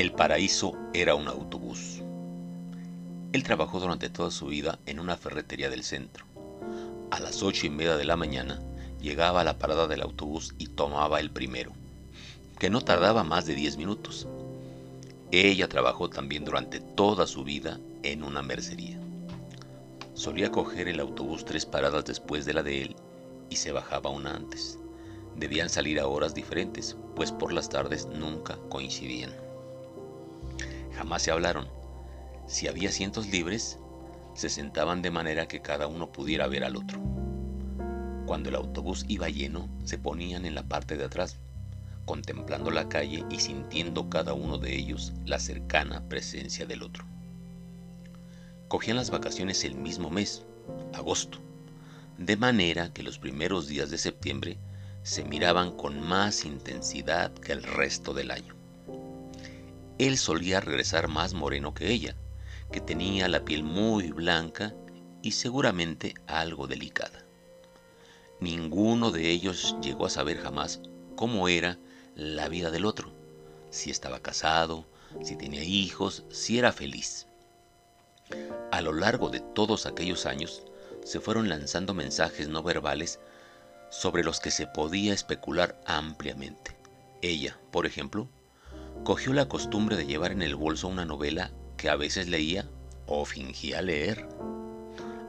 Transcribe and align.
El 0.00 0.12
paraíso 0.12 0.78
era 0.94 1.14
un 1.14 1.28
autobús. 1.28 2.00
Él 3.34 3.42
trabajó 3.42 3.80
durante 3.80 4.08
toda 4.08 4.30
su 4.30 4.46
vida 4.46 4.78
en 4.86 4.98
una 4.98 5.18
ferretería 5.18 5.68
del 5.68 5.84
centro. 5.84 6.24
A 7.10 7.20
las 7.20 7.42
ocho 7.42 7.66
y 7.66 7.68
media 7.68 7.98
de 7.98 8.06
la 8.06 8.16
mañana 8.16 8.62
llegaba 8.98 9.42
a 9.42 9.44
la 9.44 9.58
parada 9.58 9.86
del 9.88 10.00
autobús 10.00 10.54
y 10.56 10.68
tomaba 10.68 11.20
el 11.20 11.30
primero, 11.30 11.72
que 12.58 12.70
no 12.70 12.80
tardaba 12.80 13.24
más 13.24 13.44
de 13.44 13.54
diez 13.54 13.76
minutos. 13.76 14.26
Ella 15.32 15.68
trabajó 15.68 16.08
también 16.08 16.46
durante 16.46 16.80
toda 16.80 17.26
su 17.26 17.44
vida 17.44 17.78
en 18.02 18.24
una 18.24 18.40
mercería. 18.40 18.98
Solía 20.14 20.50
coger 20.50 20.88
el 20.88 21.00
autobús 21.00 21.44
tres 21.44 21.66
paradas 21.66 22.06
después 22.06 22.46
de 22.46 22.54
la 22.54 22.62
de 22.62 22.84
él 22.84 22.96
y 23.50 23.56
se 23.56 23.70
bajaba 23.70 24.08
una 24.08 24.34
antes. 24.34 24.78
Debían 25.36 25.68
salir 25.68 26.00
a 26.00 26.06
horas 26.06 26.32
diferentes, 26.32 26.96
pues 27.14 27.32
por 27.32 27.52
las 27.52 27.68
tardes 27.68 28.06
nunca 28.06 28.56
coincidían. 28.70 29.49
Jamás 31.00 31.22
se 31.22 31.30
hablaron. 31.30 31.66
Si 32.46 32.68
había 32.68 32.90
asientos 32.90 33.26
libres, 33.26 33.78
se 34.34 34.50
sentaban 34.50 35.00
de 35.00 35.10
manera 35.10 35.48
que 35.48 35.62
cada 35.62 35.86
uno 35.86 36.12
pudiera 36.12 36.46
ver 36.46 36.62
al 36.62 36.76
otro. 36.76 37.00
Cuando 38.26 38.50
el 38.50 38.54
autobús 38.54 39.06
iba 39.08 39.30
lleno, 39.30 39.70
se 39.84 39.96
ponían 39.96 40.44
en 40.44 40.54
la 40.54 40.62
parte 40.62 40.98
de 40.98 41.06
atrás, 41.06 41.38
contemplando 42.04 42.70
la 42.70 42.90
calle 42.90 43.24
y 43.30 43.40
sintiendo 43.40 44.10
cada 44.10 44.34
uno 44.34 44.58
de 44.58 44.76
ellos 44.76 45.14
la 45.24 45.38
cercana 45.38 46.06
presencia 46.06 46.66
del 46.66 46.82
otro. 46.82 47.06
Cogían 48.68 48.98
las 48.98 49.10
vacaciones 49.10 49.64
el 49.64 49.76
mismo 49.76 50.10
mes, 50.10 50.44
agosto, 50.92 51.38
de 52.18 52.36
manera 52.36 52.92
que 52.92 53.02
los 53.02 53.18
primeros 53.18 53.68
días 53.68 53.90
de 53.90 53.96
septiembre 53.96 54.58
se 55.02 55.24
miraban 55.24 55.74
con 55.74 55.98
más 55.98 56.44
intensidad 56.44 57.32
que 57.32 57.52
el 57.52 57.62
resto 57.62 58.12
del 58.12 58.32
año. 58.32 58.59
Él 60.00 60.16
solía 60.16 60.60
regresar 60.60 61.08
más 61.08 61.34
moreno 61.34 61.74
que 61.74 61.90
ella, 61.92 62.16
que 62.72 62.80
tenía 62.80 63.28
la 63.28 63.44
piel 63.44 63.62
muy 63.62 64.12
blanca 64.12 64.74
y 65.20 65.32
seguramente 65.32 66.14
algo 66.26 66.66
delicada. 66.66 67.26
Ninguno 68.40 69.10
de 69.10 69.28
ellos 69.28 69.76
llegó 69.82 70.06
a 70.06 70.08
saber 70.08 70.38
jamás 70.38 70.80
cómo 71.16 71.48
era 71.48 71.78
la 72.14 72.48
vida 72.48 72.70
del 72.70 72.86
otro, 72.86 73.12
si 73.68 73.90
estaba 73.90 74.20
casado, 74.20 74.86
si 75.22 75.36
tenía 75.36 75.64
hijos, 75.64 76.24
si 76.30 76.58
era 76.58 76.72
feliz. 76.72 77.26
A 78.72 78.80
lo 78.80 78.94
largo 78.94 79.28
de 79.28 79.40
todos 79.40 79.84
aquellos 79.84 80.24
años 80.24 80.62
se 81.04 81.20
fueron 81.20 81.50
lanzando 81.50 81.92
mensajes 81.92 82.48
no 82.48 82.62
verbales 82.62 83.20
sobre 83.90 84.24
los 84.24 84.40
que 84.40 84.50
se 84.50 84.66
podía 84.66 85.12
especular 85.12 85.78
ampliamente. 85.84 86.74
Ella, 87.20 87.58
por 87.70 87.84
ejemplo, 87.84 88.30
cogió 89.04 89.32
la 89.32 89.48
costumbre 89.48 89.96
de 89.96 90.06
llevar 90.06 90.32
en 90.32 90.42
el 90.42 90.56
bolso 90.56 90.88
una 90.88 91.04
novela 91.04 91.50
que 91.76 91.88
a 91.88 91.96
veces 91.96 92.28
leía 92.28 92.68
o 93.06 93.24
fingía 93.24 93.82
leer. 93.82 94.28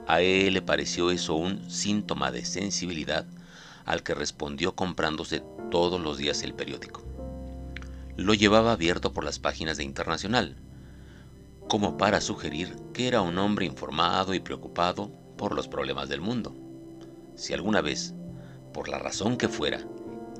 A 0.07 0.21
él 0.21 0.53
le 0.53 0.61
pareció 0.61 1.11
eso 1.11 1.35
un 1.35 1.69
síntoma 1.69 2.31
de 2.31 2.45
sensibilidad 2.45 3.25
al 3.85 4.03
que 4.03 4.13
respondió 4.13 4.75
comprándose 4.75 5.43
todos 5.69 5.99
los 5.99 6.17
días 6.17 6.43
el 6.43 6.53
periódico. 6.53 7.03
Lo 8.17 8.33
llevaba 8.33 8.73
abierto 8.73 9.13
por 9.13 9.23
las 9.23 9.39
páginas 9.39 9.77
de 9.77 9.83
Internacional, 9.83 10.57
como 11.67 11.97
para 11.97 12.21
sugerir 12.21 12.75
que 12.93 13.07
era 13.07 13.21
un 13.21 13.37
hombre 13.37 13.65
informado 13.65 14.33
y 14.33 14.39
preocupado 14.39 15.11
por 15.37 15.55
los 15.55 15.67
problemas 15.67 16.09
del 16.09 16.21
mundo. 16.21 16.53
Si 17.35 17.53
alguna 17.53 17.81
vez, 17.81 18.13
por 18.73 18.89
la 18.89 18.99
razón 18.99 19.37
que 19.37 19.47
fuera, 19.47 19.79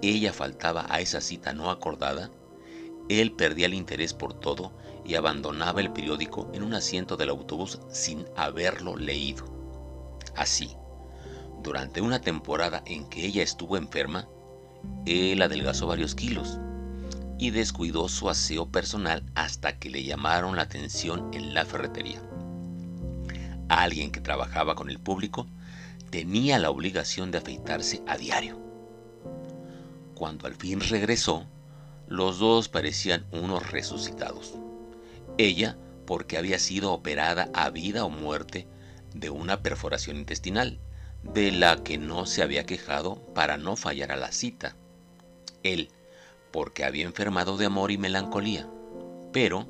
ella 0.02 0.33
faltaba 0.33 0.86
a 0.89 0.99
esa 0.99 1.22
cita 1.22 1.53
no 1.53 1.72
acordada, 1.72 2.31
él 3.20 3.34
perdía 3.34 3.66
el 3.66 3.73
interés 3.73 4.14
por 4.14 4.34
todo 4.34 4.72
y 5.04 5.16
abandonaba 5.16 5.81
el 5.81 5.92
periódico 5.92 6.50
en 6.54 6.64
un 6.64 6.73
asiento 6.73 7.17
del 7.17 7.30
autobús 7.30 7.80
sin 7.89 8.26
haberlo 8.38 8.95
leído. 8.95 9.45
Así, 10.36 10.76
durante 11.64 12.02
una 12.02 12.21
temporada 12.21 12.83
en 12.86 13.10
que 13.10 13.26
ella 13.26 13.44
estuvo 13.44 13.76
enferma, 13.76 14.27
él 15.05 15.42
adelgazó 15.42 15.88
varios 15.88 16.16
kilos 16.16 16.60
y 17.38 17.50
descuidó 17.50 18.08
su 18.08 18.30
aseo 18.30 18.67
personal 18.67 19.23
hasta 19.36 19.80
que 19.80 19.89
le 19.89 20.04
llamaron 20.04 20.55
la 20.55 20.61
atención 20.61 21.30
en 21.33 21.54
la 21.54 21.66
ferretería. 21.66 22.21
Alguien 23.67 24.11
que 24.11 24.21
trabajaba 24.21 24.76
con 24.76 24.89
el 24.89 25.00
público 25.00 25.48
tenía 26.11 26.60
la 26.60 26.70
obligación 26.70 27.32
de 27.32 27.39
afeitarse 27.39 28.04
a 28.08 28.17
diario. 28.17 28.60
Cuando 30.14 30.45
al 30.45 30.55
fin 30.55 30.82
regresó, 30.82 31.48
los 32.11 32.39
dos 32.39 32.67
parecían 32.67 33.26
unos 33.32 33.72
resucitados. 33.72 34.55
Ella 35.38 35.77
porque 36.05 36.38
había 36.38 36.60
sido 36.60 36.92
operada 36.92 37.49
a 37.54 37.70
vida 37.70 38.04
o 38.04 38.10
muerte 38.10 38.67
de 39.14 39.30
una 39.30 39.64
perforación 39.64 40.17
intestinal, 40.17 40.77
de 41.23 41.54
la 41.54 41.86
que 41.86 41.98
no 41.98 42.26
se 42.26 42.44
había 42.44 42.66
quejado 42.66 43.16
para 43.33 43.55
no 43.55 43.77
fallar 43.77 44.11
a 44.11 44.17
la 44.17 44.33
cita. 44.33 44.76
Él 45.64 45.88
porque 46.52 46.83
había 46.83 47.05
enfermado 47.05 47.55
de 47.55 47.67
amor 47.67 47.92
y 47.92 47.98
melancolía. 47.98 48.67
Pero, 49.32 49.66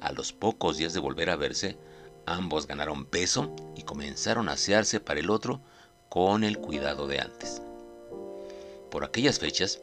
a 0.00 0.10
los 0.10 0.32
pocos 0.32 0.78
días 0.78 0.94
de 0.94 1.00
volver 1.00 1.30
a 1.30 1.36
verse, 1.36 1.78
ambos 2.26 2.66
ganaron 2.66 3.04
peso 3.04 3.54
y 3.76 3.82
comenzaron 3.82 4.48
a 4.48 4.54
asearse 4.54 4.98
para 4.98 5.20
el 5.20 5.30
otro 5.30 5.60
con 6.08 6.42
el 6.42 6.58
cuidado 6.58 7.06
de 7.06 7.20
antes. 7.20 7.62
Por 8.90 9.04
aquellas 9.04 9.38
fechas, 9.38 9.80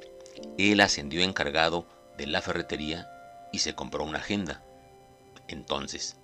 él 0.57 0.81
ascendió 0.81 1.21
encargado 1.21 1.87
de 2.17 2.27
la 2.27 2.41
ferretería 2.41 3.09
y 3.51 3.59
se 3.59 3.75
compró 3.75 4.03
una 4.03 4.19
agenda. 4.19 4.63
Entonces, 5.47 6.17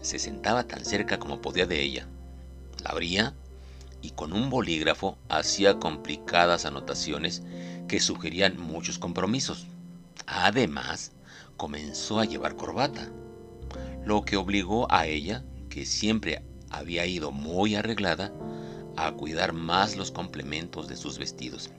se 0.00 0.18
sentaba 0.18 0.64
tan 0.64 0.84
cerca 0.84 1.18
como 1.18 1.40
podía 1.40 1.66
de 1.66 1.80
ella, 1.82 2.06
la 2.82 2.90
abría 2.90 3.34
y 4.00 4.10
con 4.10 4.32
un 4.32 4.50
bolígrafo 4.50 5.16
hacía 5.28 5.78
complicadas 5.78 6.66
anotaciones 6.66 7.42
que 7.88 8.00
sugerían 8.00 8.58
muchos 8.58 8.98
compromisos. 8.98 9.66
Además, 10.26 11.12
comenzó 11.56 12.18
a 12.18 12.24
llevar 12.24 12.56
corbata, 12.56 13.08
lo 14.04 14.24
que 14.24 14.36
obligó 14.36 14.90
a 14.90 15.06
ella, 15.06 15.44
que 15.68 15.86
siempre 15.86 16.42
había 16.70 17.06
ido 17.06 17.30
muy 17.30 17.76
arreglada, 17.76 18.32
a 18.96 19.12
cuidar 19.12 19.52
más 19.52 19.96
los 19.96 20.10
complementos 20.10 20.88
de 20.88 20.96
sus 20.96 21.18
vestidos. 21.18 21.70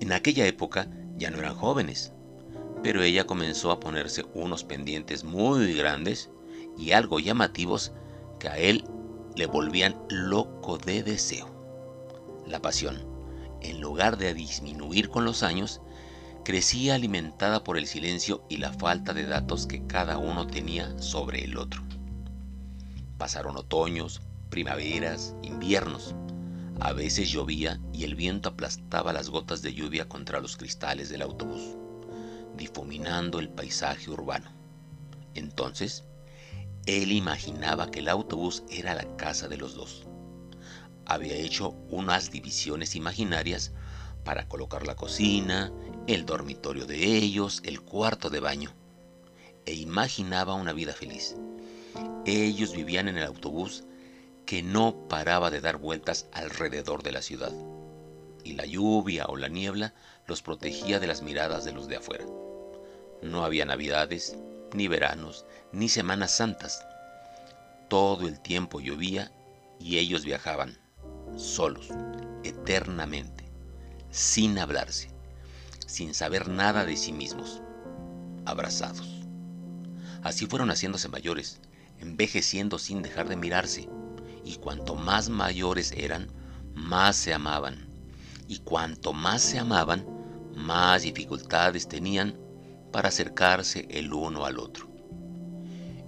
En 0.00 0.12
aquella 0.12 0.46
época 0.46 0.88
ya 1.16 1.30
no 1.30 1.38
eran 1.38 1.54
jóvenes, 1.54 2.12
pero 2.82 3.02
ella 3.02 3.26
comenzó 3.26 3.70
a 3.70 3.80
ponerse 3.80 4.24
unos 4.34 4.64
pendientes 4.64 5.24
muy 5.24 5.74
grandes 5.74 6.30
y 6.78 6.92
algo 6.92 7.20
llamativos 7.20 7.92
que 8.38 8.48
a 8.48 8.58
él 8.58 8.84
le 9.36 9.46
volvían 9.46 9.96
loco 10.08 10.78
de 10.78 11.02
deseo. 11.02 11.48
La 12.46 12.60
pasión, 12.60 13.04
en 13.60 13.80
lugar 13.80 14.16
de 14.16 14.32
disminuir 14.34 15.10
con 15.10 15.24
los 15.24 15.42
años, 15.42 15.82
crecía 16.44 16.94
alimentada 16.94 17.62
por 17.62 17.76
el 17.76 17.86
silencio 17.86 18.42
y 18.48 18.56
la 18.56 18.72
falta 18.72 19.12
de 19.12 19.26
datos 19.26 19.66
que 19.66 19.86
cada 19.86 20.16
uno 20.16 20.46
tenía 20.46 20.98
sobre 20.98 21.44
el 21.44 21.58
otro. 21.58 21.82
Pasaron 23.18 23.56
otoños, 23.58 24.22
primaveras, 24.48 25.34
inviernos. 25.42 26.14
A 26.80 26.94
veces 26.94 27.30
llovía 27.30 27.78
y 27.92 28.04
el 28.04 28.14
viento 28.14 28.48
aplastaba 28.48 29.12
las 29.12 29.28
gotas 29.28 29.60
de 29.60 29.74
lluvia 29.74 30.08
contra 30.08 30.40
los 30.40 30.56
cristales 30.56 31.10
del 31.10 31.20
autobús, 31.20 31.76
difuminando 32.56 33.38
el 33.38 33.50
paisaje 33.50 34.10
urbano. 34.10 34.50
Entonces, 35.34 36.04
él 36.86 37.12
imaginaba 37.12 37.90
que 37.90 37.98
el 37.98 38.08
autobús 38.08 38.64
era 38.70 38.94
la 38.94 39.16
casa 39.16 39.46
de 39.46 39.58
los 39.58 39.74
dos. 39.74 40.06
Había 41.04 41.34
hecho 41.34 41.70
unas 41.90 42.30
divisiones 42.30 42.96
imaginarias 42.96 43.72
para 44.24 44.48
colocar 44.48 44.86
la 44.86 44.96
cocina, 44.96 45.70
el 46.06 46.24
dormitorio 46.24 46.86
de 46.86 47.16
ellos, 47.18 47.60
el 47.64 47.82
cuarto 47.82 48.30
de 48.30 48.40
baño. 48.40 48.72
E 49.66 49.74
imaginaba 49.74 50.54
una 50.54 50.72
vida 50.72 50.94
feliz. 50.94 51.36
Ellos 52.24 52.72
vivían 52.72 53.08
en 53.08 53.18
el 53.18 53.24
autobús 53.24 53.84
que 54.50 54.64
no 54.64 55.06
paraba 55.06 55.48
de 55.52 55.60
dar 55.60 55.76
vueltas 55.76 56.26
alrededor 56.32 57.04
de 57.04 57.12
la 57.12 57.22
ciudad. 57.22 57.52
Y 58.42 58.54
la 58.54 58.66
lluvia 58.66 59.26
o 59.28 59.36
la 59.36 59.46
niebla 59.46 59.94
los 60.26 60.42
protegía 60.42 60.98
de 60.98 61.06
las 61.06 61.22
miradas 61.22 61.64
de 61.64 61.70
los 61.70 61.86
de 61.86 61.98
afuera. 61.98 62.26
No 63.22 63.44
había 63.44 63.64
navidades, 63.64 64.36
ni 64.74 64.88
veranos, 64.88 65.46
ni 65.70 65.88
Semanas 65.88 66.32
Santas. 66.32 66.84
Todo 67.88 68.26
el 68.26 68.40
tiempo 68.40 68.80
llovía 68.80 69.30
y 69.78 69.98
ellos 69.98 70.24
viajaban, 70.24 70.76
solos, 71.36 71.86
eternamente, 72.42 73.44
sin 74.10 74.58
hablarse, 74.58 75.12
sin 75.86 76.12
saber 76.12 76.48
nada 76.48 76.84
de 76.84 76.96
sí 76.96 77.12
mismos, 77.12 77.62
abrazados. 78.46 79.22
Así 80.24 80.46
fueron 80.46 80.70
haciéndose 80.70 81.06
mayores, 81.06 81.60
envejeciendo 82.00 82.80
sin 82.80 83.00
dejar 83.00 83.28
de 83.28 83.36
mirarse, 83.36 83.88
y 84.44 84.56
cuanto 84.56 84.94
más 84.94 85.28
mayores 85.28 85.92
eran, 85.92 86.28
más 86.74 87.16
se 87.16 87.34
amaban, 87.34 87.88
y 88.48 88.58
cuanto 88.58 89.12
más 89.12 89.42
se 89.42 89.58
amaban, 89.58 90.06
más 90.54 91.02
dificultades 91.02 91.88
tenían 91.88 92.38
para 92.92 93.08
acercarse 93.08 93.86
el 93.90 94.12
uno 94.12 94.44
al 94.44 94.58
otro. 94.58 94.88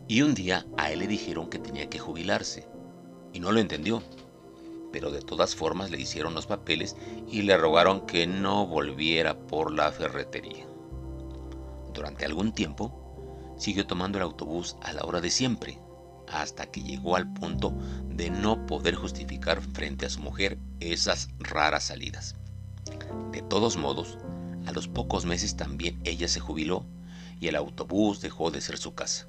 Y 0.09 0.23
un 0.23 0.35
día 0.35 0.67
a 0.77 0.91
él 0.91 1.01
le 1.01 1.07
dijeron 1.07 1.49
que 1.49 1.59
tenía 1.59 1.89
que 1.89 1.99
jubilarse, 1.99 2.69
y 3.33 3.41
no 3.41 3.53
lo 3.53 3.61
entendió, 3.61 4.03
pero 4.93 5.11
de 5.11 5.23
todas 5.23 5.57
formas 5.57 5.91
le 5.91 6.01
hicieron 6.01 6.35
los 6.35 6.47
papeles 6.47 6.97
y 7.31 7.43
le 7.43 7.57
rogaron 7.57 8.07
que 8.07 8.27
no 8.27 8.67
volviera 8.67 9.39
por 9.39 9.73
la 9.73 9.91
ferretería. 9.91 10.67
Durante 11.95 12.25
algún 12.25 12.53
tiempo, 12.53 13.55
siguió 13.57 13.87
tomando 13.87 14.19
el 14.19 14.25
autobús 14.25 14.77
a 14.83 14.93
la 14.93 15.03
hora 15.05 15.21
de 15.21 15.31
siempre, 15.31 15.79
hasta 16.33 16.67
que 16.67 16.83
llegó 16.83 17.17
al 17.17 17.33
punto 17.33 17.73
de 18.09 18.31
no 18.31 18.67
poder 18.67 18.95
justificar 18.95 19.61
frente 19.61 20.07
a 20.07 20.11
su 20.11 20.21
mujer 20.21 20.59
esas 20.81 21.29
raras 21.39 21.85
salidas. 21.85 22.35
De 23.31 23.43
todos 23.43 23.77
modos, 23.77 24.19
a 24.67 24.73
los 24.73 24.89
pocos 24.89 25.25
meses 25.25 25.57
también 25.57 26.01
ella 26.05 26.29
se 26.29 26.41
jubiló 26.41 26.85
y 27.41 27.49
el 27.49 27.57
autobús 27.57 28.21
dejó 28.21 28.51
de 28.51 28.61
ser 28.61 28.79
su 28.79 28.95
casa. 28.95 29.27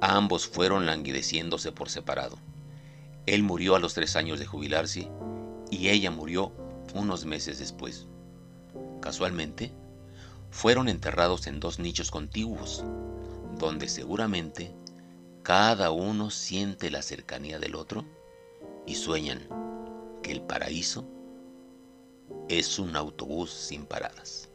Ambos 0.00 0.46
fueron 0.48 0.86
languideciéndose 0.86 1.72
por 1.72 1.90
separado. 1.90 2.38
Él 3.26 3.42
murió 3.42 3.76
a 3.76 3.78
los 3.78 3.94
tres 3.94 4.16
años 4.16 4.38
de 4.38 4.46
jubilarse 4.46 5.08
y 5.70 5.88
ella 5.88 6.10
murió 6.10 6.52
unos 6.94 7.26
meses 7.26 7.58
después. 7.58 8.06
Casualmente, 9.00 9.72
fueron 10.50 10.88
enterrados 10.88 11.46
en 11.46 11.60
dos 11.60 11.78
nichos 11.78 12.10
contiguos, 12.10 12.82
donde 13.58 13.88
seguramente 13.88 14.74
cada 15.50 15.90
uno 15.90 16.30
siente 16.30 16.92
la 16.92 17.02
cercanía 17.02 17.58
del 17.58 17.74
otro 17.74 18.04
y 18.86 18.94
sueñan 18.94 19.48
que 20.22 20.30
el 20.30 20.42
paraíso 20.42 21.04
es 22.48 22.78
un 22.78 22.94
autobús 22.94 23.50
sin 23.50 23.84
paradas. 23.84 24.48